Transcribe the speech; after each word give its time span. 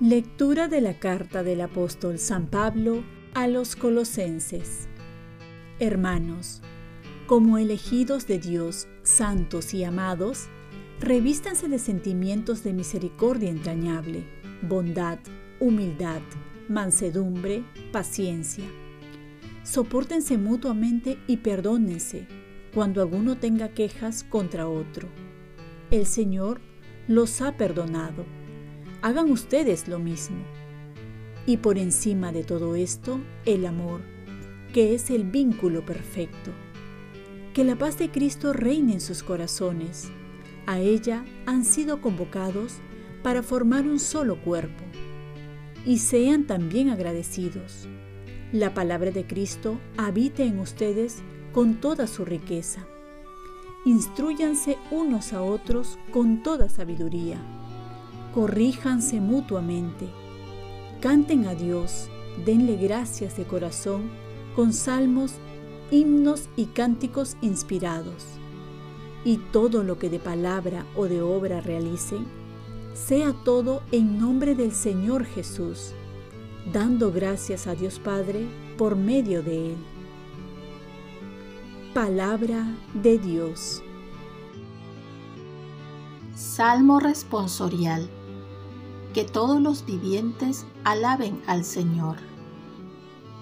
Lectura 0.00 0.68
de 0.68 0.82
la 0.82 0.98
carta 0.98 1.42
del 1.42 1.62
apóstol 1.62 2.18
San 2.18 2.48
Pablo 2.48 3.02
a 3.32 3.48
los 3.48 3.74
colosenses. 3.74 4.86
Hermanos, 5.78 6.60
como 7.26 7.56
elegidos 7.56 8.26
de 8.26 8.38
Dios, 8.38 8.86
santos 9.02 9.72
y 9.72 9.82
amados, 9.82 10.48
revístanse 11.00 11.68
de 11.68 11.78
sentimientos 11.78 12.62
de 12.64 12.74
misericordia 12.74 13.48
entrañable, 13.48 14.24
bondad, 14.60 15.20
humildad, 15.58 16.20
mansedumbre, 16.68 17.64
paciencia. 17.92 18.64
Sopórtense 19.62 20.38
mutuamente 20.38 21.18
y 21.26 21.38
perdónense 21.38 22.26
cuando 22.74 23.02
alguno 23.02 23.36
tenga 23.36 23.68
quejas 23.68 24.24
contra 24.24 24.68
otro. 24.68 25.08
El 25.90 26.06
Señor 26.06 26.60
los 27.08 27.40
ha 27.40 27.56
perdonado 27.56 28.24
hagan 29.04 29.30
ustedes 29.30 29.86
lo 29.86 29.98
mismo. 29.98 30.38
Y 31.44 31.58
por 31.58 31.76
encima 31.76 32.32
de 32.32 32.42
todo 32.42 32.74
esto, 32.74 33.20
el 33.44 33.66
amor, 33.66 34.00
que 34.72 34.94
es 34.94 35.10
el 35.10 35.24
vínculo 35.24 35.84
perfecto. 35.84 36.52
Que 37.52 37.64
la 37.64 37.76
paz 37.76 37.98
de 37.98 38.10
Cristo 38.10 38.54
reine 38.54 38.94
en 38.94 39.02
sus 39.02 39.22
corazones. 39.22 40.10
A 40.64 40.78
ella 40.78 41.22
han 41.44 41.66
sido 41.66 42.00
convocados 42.00 42.76
para 43.22 43.42
formar 43.42 43.86
un 43.86 44.00
solo 44.00 44.40
cuerpo. 44.40 44.84
Y 45.84 45.98
sean 45.98 46.46
también 46.46 46.90
agradecidos. 46.90 47.88
La 48.52 48.72
palabra 48.72 49.10
de 49.10 49.26
Cristo 49.26 49.78
habite 49.96 50.44
en 50.44 50.58
ustedes 50.58 51.22
con 51.52 51.80
toda 51.80 52.06
su 52.06 52.24
riqueza. 52.24 52.86
Instruyanse 53.84 54.78
unos 54.90 55.32
a 55.32 55.42
otros 55.42 55.98
con 56.12 56.42
toda 56.42 56.68
sabiduría 56.68 57.40
corríjanse 58.34 59.20
mutuamente, 59.20 60.08
canten 61.00 61.46
a 61.46 61.54
Dios, 61.54 62.08
denle 62.44 62.76
gracias 62.76 63.36
de 63.36 63.44
corazón 63.44 64.10
con 64.56 64.72
salmos, 64.72 65.34
himnos 65.92 66.48
y 66.56 66.66
cánticos 66.66 67.36
inspirados. 67.42 68.24
Y 69.24 69.38
todo 69.52 69.84
lo 69.84 70.00
que 70.00 70.10
de 70.10 70.18
palabra 70.18 70.84
o 70.96 71.06
de 71.06 71.22
obra 71.22 71.60
realicen, 71.60 72.26
sea 72.94 73.32
todo 73.32 73.82
en 73.90 74.18
nombre 74.20 74.54
del 74.54 74.72
Señor 74.72 75.24
Jesús, 75.24 75.92
dando 76.72 77.10
gracias 77.12 77.66
a 77.66 77.74
Dios 77.74 77.98
Padre 77.98 78.46
por 78.78 78.94
medio 78.94 79.42
de 79.42 79.72
Él. 79.72 79.76
Palabra 81.92 82.66
de 82.94 83.18
Dios. 83.18 83.82
Salmo 86.36 87.00
responsorial 87.00 88.08
que 89.12 89.24
todos 89.24 89.60
los 89.60 89.84
vivientes 89.84 90.64
alaben 90.84 91.42
al 91.46 91.64
Señor. 91.64 92.16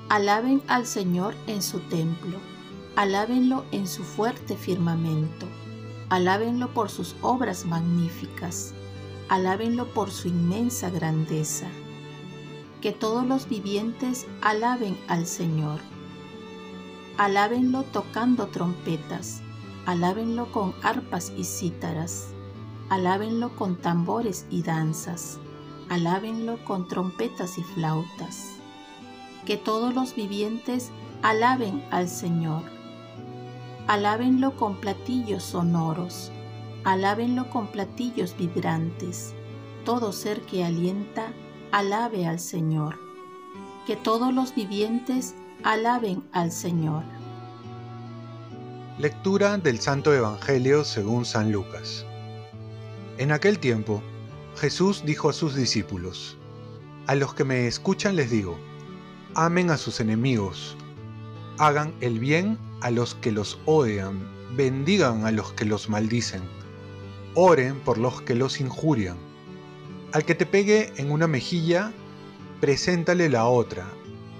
Alaben 0.08 0.62
al 0.66 0.86
Señor 0.86 1.34
en 1.46 1.62
su 1.62 1.80
templo, 1.80 2.38
alábenlo 2.96 3.64
en 3.70 3.86
su 3.86 4.02
fuerte 4.02 4.56
firmamento, 4.56 5.46
alábenlo 6.08 6.72
por 6.74 6.90
sus 6.90 7.16
obras 7.22 7.64
magníficas, 7.64 8.74
alábenlo 9.32 9.86
por 9.86 10.10
su 10.10 10.28
inmensa 10.28 10.90
grandeza. 10.90 11.66
Que 12.82 12.92
todos 12.92 13.26
los 13.26 13.48
vivientes 13.48 14.26
alaben 14.42 14.98
al 15.08 15.26
Señor. 15.26 15.80
Alábenlo 17.16 17.84
tocando 17.84 18.48
trompetas, 18.48 19.40
alábenlo 19.86 20.52
con 20.52 20.74
arpas 20.82 21.32
y 21.36 21.44
cítaras, 21.44 22.28
alábenlo 22.90 23.56
con 23.56 23.76
tambores 23.76 24.44
y 24.50 24.62
danzas 24.62 25.38
alábenlo 25.92 26.56
con 26.64 26.88
trompetas 26.88 27.58
y 27.58 27.62
flautas. 27.62 28.52
Que 29.44 29.58
todos 29.58 29.94
los 29.94 30.14
vivientes 30.14 30.90
alaben 31.22 31.84
al 31.90 32.08
Señor. 32.08 32.62
Alábenlo 33.88 34.56
con 34.56 34.76
platillos 34.76 35.42
sonoros, 35.42 36.32
alábenlo 36.84 37.48
con 37.50 37.68
platillos 37.68 38.36
vibrantes. 38.36 39.34
Todo 39.84 40.12
ser 40.12 40.40
que 40.42 40.64
alienta, 40.64 41.32
alabe 41.70 42.26
al 42.26 42.40
Señor. 42.40 42.98
Que 43.86 43.96
todos 43.96 44.32
los 44.32 44.54
vivientes 44.54 45.34
alaben 45.64 46.22
al 46.32 46.52
Señor. 46.52 47.04
Lectura 48.98 49.58
del 49.58 49.80
Santo 49.80 50.12
Evangelio 50.12 50.84
según 50.84 51.24
San 51.24 51.50
Lucas. 51.50 52.04
En 53.18 53.32
aquel 53.32 53.58
tiempo, 53.58 54.02
Jesús 54.56 55.02
dijo 55.04 55.30
a 55.30 55.32
sus 55.32 55.54
discípulos, 55.54 56.36
A 57.06 57.14
los 57.14 57.34
que 57.34 57.44
me 57.44 57.66
escuchan 57.66 58.16
les 58.16 58.30
digo, 58.30 58.58
amen 59.34 59.70
a 59.70 59.76
sus 59.76 60.00
enemigos, 60.00 60.76
hagan 61.58 61.94
el 62.00 62.18
bien 62.18 62.58
a 62.80 62.90
los 62.90 63.14
que 63.14 63.32
los 63.32 63.58
odian, 63.64 64.20
bendigan 64.56 65.24
a 65.24 65.30
los 65.30 65.52
que 65.54 65.64
los 65.64 65.88
maldicen, 65.88 66.42
oren 67.34 67.80
por 67.80 67.98
los 67.98 68.22
que 68.22 68.34
los 68.34 68.60
injurian. 68.60 69.16
Al 70.12 70.24
que 70.24 70.34
te 70.34 70.46
pegue 70.46 70.92
en 70.96 71.10
una 71.10 71.26
mejilla, 71.26 71.92
preséntale 72.60 73.28
la 73.28 73.46
otra, 73.46 73.86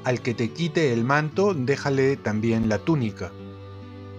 al 0.04 0.20
que 0.20 0.34
te 0.34 0.50
quite 0.50 0.92
el 0.92 1.04
manto, 1.04 1.54
déjale 1.54 2.16
también 2.16 2.69
la 2.69 2.78
túnica. 2.78 3.32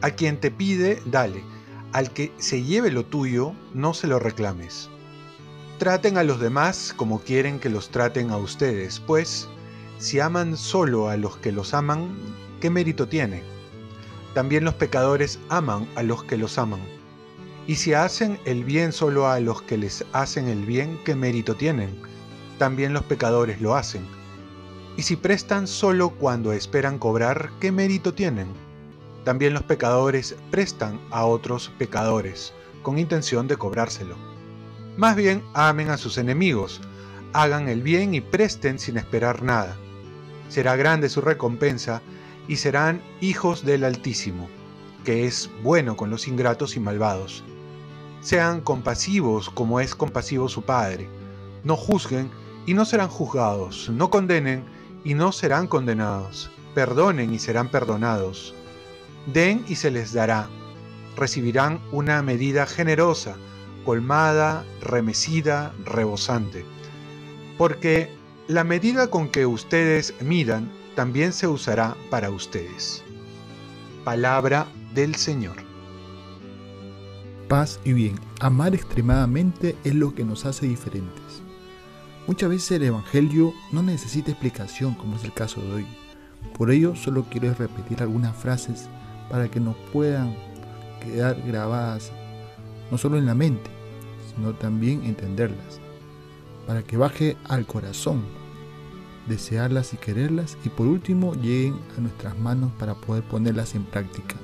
A 0.02 0.12
quien 0.12 0.40
te 0.40 0.50
pide, 0.50 1.02
dale, 1.06 1.44
al 1.92 2.12
que 2.12 2.32
se 2.38 2.64
lleve 2.64 2.92
lo 2.92 3.06
tuyo, 3.06 3.54
no 3.74 3.94
se 3.94 4.08
lo 4.08 4.20
reclames. 4.20 4.90
Traten 5.78 6.18
a 6.18 6.24
los 6.24 6.40
demás 6.40 6.94
como 6.96 7.20
quieren 7.20 7.60
que 7.60 7.70
los 7.70 7.90
traten 7.90 8.32
a 8.32 8.38
ustedes, 8.38 9.00
pues 9.00 9.48
si 10.00 10.20
aman 10.20 10.58
solo 10.58 11.10
a 11.10 11.18
los 11.18 11.38
que 11.38 11.52
los 11.52 11.74
aman, 11.74 12.16
¿qué 12.62 12.70
mérito 12.70 13.08
tiene? 13.08 13.44
También 14.34 14.64
los 14.64 14.74
pecadores 14.74 15.40
aman 15.50 15.88
a 15.96 16.04
los 16.04 16.24
que 16.24 16.38
los 16.38 16.58
aman. 16.58 16.82
Y 17.66 17.76
si 17.76 17.94
hacen 17.94 18.40
el 18.44 18.66
bien 18.66 18.92
solo 18.92 19.30
a 19.30 19.40
los 19.40 19.62
que 19.62 19.78
les 19.78 20.04
hacen 20.12 20.50
el 20.50 20.66
bien, 20.66 21.00
¿qué 21.06 21.16
mérito 21.16 21.56
tienen? 21.56 21.90
También 22.58 22.92
los 22.92 23.04
pecadores 23.04 23.62
lo 23.62 23.76
hacen. 23.76 24.06
Y 24.98 25.04
si 25.04 25.16
prestan 25.16 25.66
solo 25.66 26.10
cuando 26.10 26.52
esperan 26.52 27.00
cobrar, 27.00 27.52
¿qué 27.62 27.72
mérito 27.72 28.14
tienen? 28.14 28.48
También 29.24 29.54
los 29.54 29.64
pecadores 29.64 30.36
prestan 30.52 31.00
a 31.10 31.26
otros 31.26 31.72
pecadores, 31.78 32.54
con 32.82 33.00
intención 33.00 33.48
de 33.48 33.56
cobrárselo. 33.56 34.18
Más 34.98 35.16
bien 35.16 35.42
amen 35.54 35.90
a 35.90 35.98
sus 35.98 36.18
enemigos, 36.18 36.82
hagan 37.32 37.70
el 37.70 37.82
bien 37.82 38.14
y 38.14 38.20
presten 38.20 38.78
sin 38.78 38.98
esperar 38.98 39.42
nada. 39.42 39.78
Será 40.50 40.76
grande 40.76 41.08
su 41.08 41.22
recompensa 41.22 42.02
y 42.50 42.58
serán 42.58 43.02
hijos 43.22 43.66
del 43.66 43.86
Altísimo, 43.86 44.50
que 45.06 45.26
es 45.26 45.50
bueno 45.64 45.96
con 45.96 46.10
los 46.10 46.28
ingratos 46.28 46.76
y 46.76 46.82
malvados. 46.82 47.44
Sean 48.24 48.62
compasivos 48.62 49.50
como 49.50 49.80
es 49.82 49.96
compasivo 49.96 50.48
su 50.48 50.62
Padre. 50.62 51.10
No 51.64 51.76
juzguen 51.76 52.32
y 52.66 52.74
no 52.74 52.86
serán 52.86 53.10
juzgados. 53.10 53.90
No 53.90 54.10
condenen 54.10 54.64
y 55.04 55.14
no 55.14 55.32
serán 55.32 55.68
condenados. 55.68 56.50
Perdonen 56.74 57.34
y 57.34 57.40
serán 57.40 57.70
perdonados. 57.70 58.56
Den 59.34 59.66
y 59.68 59.76
se 59.76 59.92
les 59.92 60.14
dará. 60.14 60.50
Recibirán 61.18 61.82
una 61.92 62.22
medida 62.24 62.66
generosa 62.66 63.36
colmada, 63.84 64.64
remecida, 64.82 65.74
rebosante. 65.84 66.66
Porque 67.58 68.10
la 68.48 68.64
medida 68.64 69.08
con 69.08 69.30
que 69.30 69.46
ustedes 69.46 70.14
midan 70.22 70.72
también 70.96 71.34
se 71.34 71.48
usará 71.48 71.96
para 72.10 72.30
ustedes. 72.30 73.04
Palabra 74.04 74.68
del 74.94 75.16
Señor. 75.16 75.73
Paz 77.48 77.80
y 77.84 77.94
bien, 77.94 78.16
amar 78.40 78.74
extremadamente 78.74 79.76
es 79.84 79.94
lo 79.94 80.16
que 80.16 80.24
nos 80.24 80.46
hace 80.46 80.66
diferentes. 80.66 81.44
Muchas 82.26 82.50
veces 82.50 82.72
el 82.72 82.84
Evangelio 82.84 83.54
no 83.72 83.84
necesita 83.84 84.32
explicación 84.32 84.96
como 84.96 85.18
es 85.18 85.24
el 85.24 85.34
caso 85.34 85.62
de 85.62 85.74
hoy. 85.74 85.86
Por 86.58 86.72
ello 86.72 86.96
solo 86.96 87.26
quiero 87.30 87.54
repetir 87.54 88.02
algunas 88.02 88.36
frases 88.36 88.88
para 89.30 89.50
que 89.52 89.60
nos 89.60 89.76
puedan 89.92 90.36
quedar 91.02 91.42
grabadas 91.46 92.12
no 92.90 92.98
solo 92.98 93.18
en 93.18 93.26
la 93.26 93.36
mente, 93.36 93.70
sino 94.34 94.54
también 94.54 95.04
entenderlas, 95.04 95.80
para 96.66 96.82
que 96.82 96.96
baje 96.96 97.36
al 97.44 97.66
corazón, 97.66 98.24
desearlas 99.28 99.94
y 99.94 99.98
quererlas 99.98 100.58
y 100.64 100.70
por 100.70 100.88
último 100.88 101.34
lleguen 101.34 101.78
a 101.98 102.02
nuestras 102.02 102.38
manos 102.38 102.72
para 102.80 102.96
poder 102.96 103.24
ponerlas 103.24 103.76
en 103.76 103.84
práctica. 103.84 104.36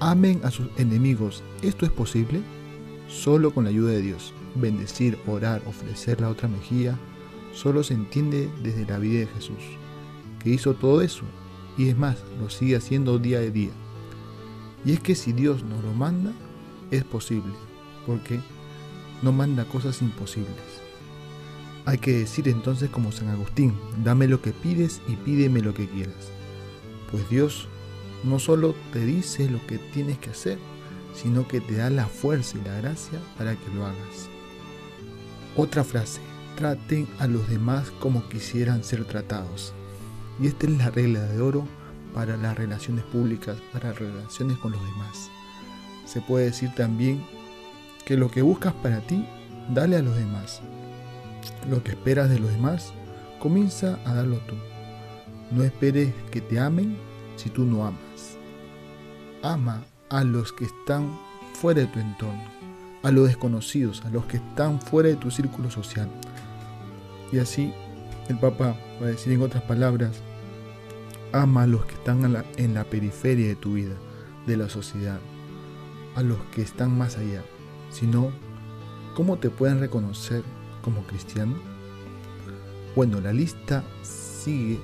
Amen 0.00 0.40
a 0.44 0.50
sus 0.50 0.68
enemigos. 0.78 1.42
¿Esto 1.60 1.84
es 1.84 1.92
posible? 1.92 2.40
Solo 3.06 3.52
con 3.52 3.64
la 3.64 3.70
ayuda 3.70 3.92
de 3.92 4.02
Dios. 4.02 4.32
Bendecir, 4.54 5.18
orar, 5.26 5.62
ofrecer 5.66 6.20
la 6.20 6.30
otra 6.30 6.48
mejilla 6.48 6.98
solo 7.52 7.82
se 7.82 7.94
entiende 7.94 8.50
desde 8.62 8.86
la 8.86 8.98
vida 8.98 9.20
de 9.20 9.26
Jesús, 9.26 9.62
que 10.42 10.50
hizo 10.50 10.74
todo 10.74 11.02
eso 11.02 11.24
y 11.76 11.88
es 11.88 11.98
más, 11.98 12.18
lo 12.40 12.50
sigue 12.50 12.76
haciendo 12.76 13.18
día 13.18 13.38
a 13.38 13.42
día. 13.42 13.72
Y 14.84 14.92
es 14.92 15.00
que 15.00 15.14
si 15.14 15.32
Dios 15.32 15.62
nos 15.64 15.82
lo 15.84 15.92
manda, 15.92 16.32
es 16.90 17.04
posible, 17.04 17.52
porque 18.06 18.40
no 19.22 19.32
manda 19.32 19.64
cosas 19.64 20.00
imposibles. 20.02 20.56
Hay 21.86 21.98
que 21.98 22.12
decir 22.12 22.48
entonces 22.48 22.90
como 22.90 23.12
San 23.12 23.28
Agustín, 23.28 23.74
dame 24.04 24.28
lo 24.28 24.40
que 24.40 24.52
pides 24.52 25.00
y 25.08 25.16
pídeme 25.16 25.60
lo 25.60 25.74
que 25.74 25.88
quieras. 25.88 26.30
Pues 27.10 27.28
Dios 27.28 27.68
no 28.24 28.38
solo 28.38 28.74
te 28.92 29.04
dice 29.04 29.48
lo 29.48 29.64
que 29.66 29.78
tienes 29.78 30.18
que 30.18 30.30
hacer, 30.30 30.58
sino 31.14 31.48
que 31.48 31.60
te 31.60 31.76
da 31.76 31.90
la 31.90 32.06
fuerza 32.06 32.58
y 32.58 32.64
la 32.66 32.80
gracia 32.80 33.18
para 33.36 33.56
que 33.56 33.70
lo 33.74 33.86
hagas. 33.86 34.28
Otra 35.56 35.84
frase, 35.84 36.20
traten 36.56 37.08
a 37.18 37.26
los 37.26 37.48
demás 37.48 37.90
como 38.00 38.28
quisieran 38.28 38.84
ser 38.84 39.04
tratados. 39.04 39.72
Y 40.40 40.46
esta 40.46 40.66
es 40.66 40.78
la 40.78 40.90
regla 40.90 41.22
de 41.22 41.40
oro 41.40 41.66
para 42.14 42.36
las 42.36 42.56
relaciones 42.56 43.04
públicas, 43.04 43.56
para 43.72 43.92
relaciones 43.92 44.58
con 44.58 44.72
los 44.72 44.84
demás. 44.84 45.30
Se 46.04 46.20
puede 46.20 46.46
decir 46.46 46.74
también 46.74 47.24
que 48.04 48.16
lo 48.16 48.30
que 48.30 48.42
buscas 48.42 48.74
para 48.74 49.00
ti, 49.00 49.24
dale 49.72 49.96
a 49.96 50.02
los 50.02 50.16
demás. 50.16 50.60
Lo 51.68 51.82
que 51.82 51.92
esperas 51.92 52.28
de 52.28 52.38
los 52.38 52.50
demás, 52.50 52.92
comienza 53.38 53.98
a 54.04 54.14
darlo 54.14 54.38
tú. 54.40 54.54
No 55.50 55.64
esperes 55.64 56.12
que 56.30 56.40
te 56.40 56.58
amen 56.58 56.96
si 57.36 57.50
tú 57.50 57.64
no 57.64 57.86
amas. 57.86 58.09
Ama 59.42 59.82
a 60.10 60.24
los 60.24 60.52
que 60.52 60.64
están 60.64 61.18
fuera 61.54 61.80
de 61.80 61.86
tu 61.86 61.98
entorno, 61.98 62.44
a 63.02 63.10
los 63.10 63.28
desconocidos, 63.28 64.02
a 64.04 64.10
los 64.10 64.26
que 64.26 64.38
están 64.38 64.80
fuera 64.80 65.08
de 65.08 65.16
tu 65.16 65.30
círculo 65.30 65.70
social. 65.70 66.10
Y 67.32 67.38
así 67.38 67.72
el 68.28 68.38
Papa 68.38 68.76
va 69.00 69.06
a 69.06 69.10
decir 69.10 69.32
en 69.32 69.42
otras 69.42 69.62
palabras, 69.62 70.20
ama 71.32 71.62
a 71.62 71.66
los 71.66 71.84
que 71.84 71.94
están 71.94 72.24
en 72.56 72.74
la, 72.74 72.84
periferia 72.84 73.48
de 73.48 73.56
tu 73.56 73.74
vida, 73.74 73.94
de 74.46 74.56
la 74.56 74.68
sociedad, 74.68 75.18
a 76.16 76.22
los 76.22 76.38
que 76.52 76.62
están 76.62 76.96
más 76.96 77.16
allá. 77.16 77.42
Si 77.90 78.06
no, 78.06 78.30
¿cómo 79.14 79.38
te 79.38 79.50
pueden 79.50 79.80
reconocer 79.80 80.42
como 80.82 81.02
cristiano? 81.04 81.54
Bueno, 82.94 83.20
la 83.20 83.32
lista 83.32 83.84
sigue 84.02 84.78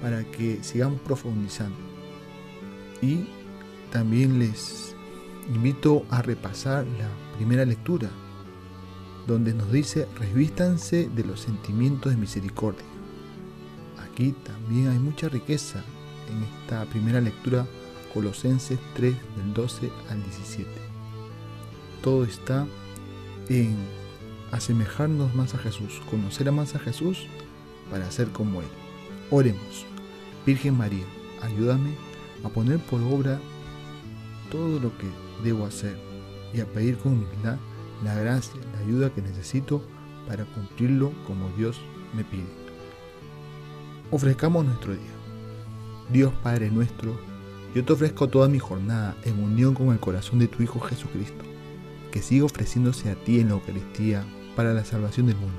para 0.00 0.24
que 0.24 0.62
sigamos 0.62 1.00
profundizando. 1.00 1.76
Y 3.02 3.26
también 3.94 4.40
les 4.40 4.92
invito 5.54 6.04
a 6.10 6.20
repasar 6.20 6.84
la 6.98 7.08
primera 7.36 7.64
lectura, 7.64 8.10
donde 9.28 9.54
nos 9.54 9.70
dice, 9.70 10.08
revístanse 10.18 11.08
de 11.08 11.22
los 11.22 11.38
sentimientos 11.38 12.10
de 12.10 12.18
misericordia. 12.18 12.84
Aquí 14.02 14.34
también 14.44 14.88
hay 14.88 14.98
mucha 14.98 15.28
riqueza 15.28 15.84
en 16.28 16.42
esta 16.42 16.84
primera 16.86 17.20
lectura, 17.20 17.68
Colosenses 18.12 18.80
3 18.96 19.14
del 19.36 19.54
12 19.54 19.92
al 20.10 20.20
17. 20.24 20.68
Todo 22.02 22.24
está 22.24 22.66
en 23.48 23.76
asemejarnos 24.50 25.36
más 25.36 25.54
a 25.54 25.58
Jesús, 25.58 26.02
conocer 26.10 26.50
más 26.50 26.74
a 26.74 26.80
Jesús 26.80 27.28
para 27.92 28.10
ser 28.10 28.30
como 28.30 28.60
Él. 28.60 28.68
Oremos. 29.30 29.86
Virgen 30.44 30.76
María, 30.76 31.06
ayúdame 31.42 31.94
a 32.42 32.48
poner 32.48 32.80
por 32.80 33.00
obra 33.00 33.38
todo 34.54 34.78
lo 34.78 34.96
que 34.96 35.08
debo 35.42 35.66
hacer 35.66 35.98
y 36.52 36.60
a 36.60 36.66
pedir 36.66 36.96
con 36.98 37.14
humildad 37.14 37.58
la 38.04 38.14
gracia, 38.14 38.60
la 38.72 38.78
ayuda 38.86 39.10
que 39.12 39.20
necesito 39.20 39.82
para 40.28 40.44
cumplirlo 40.44 41.12
como 41.26 41.48
Dios 41.56 41.80
me 42.14 42.22
pide. 42.22 42.46
Ofrezcamos 44.12 44.64
nuestro 44.64 44.92
día. 44.92 45.02
Dios 46.12 46.32
Padre 46.40 46.70
nuestro, 46.70 47.18
yo 47.74 47.84
te 47.84 47.94
ofrezco 47.94 48.28
toda 48.28 48.48
mi 48.48 48.60
jornada 48.60 49.16
en 49.24 49.42
unión 49.42 49.74
con 49.74 49.88
el 49.88 49.98
corazón 49.98 50.38
de 50.38 50.46
tu 50.46 50.62
Hijo 50.62 50.78
Jesucristo, 50.78 51.44
que 52.12 52.22
siga 52.22 52.44
ofreciéndose 52.44 53.10
a 53.10 53.16
ti 53.16 53.40
en 53.40 53.48
la 53.48 53.54
Eucaristía 53.54 54.24
para 54.54 54.72
la 54.72 54.84
salvación 54.84 55.26
del 55.26 55.36
mundo. 55.36 55.58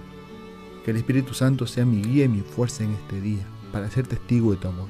Que 0.86 0.91
el 0.91 0.98
Espíritu 0.98 1.33
Santo 1.33 1.68
sea 1.68 1.86
mi 1.86 2.01
guía 2.01 2.25
y 2.25 2.30
mi 2.30 2.41
fuerza 2.41 2.86
en 2.86 2.91
este 2.91 3.19
día 3.19 3.45
para 3.74 3.91
ser 3.91 4.07
testigo 4.07 4.51
de 4.51 4.57
tu 4.57 4.69
amor. 4.69 4.88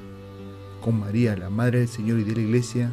Con 0.80 1.00
María, 1.00 1.36
la 1.36 1.50
Madre 1.50 1.80
del 1.80 1.88
Señor 1.88 2.20
y 2.20 2.24
de 2.24 2.36
la 2.36 2.42
Iglesia, 2.42 2.92